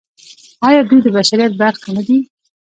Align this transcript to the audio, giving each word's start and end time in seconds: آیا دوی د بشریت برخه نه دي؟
آیا 0.67 0.81
دوی 0.89 0.99
د 1.03 1.07
بشریت 1.15 1.51
برخه 1.61 1.89
نه 1.95 2.01
دي؟ 2.07 2.17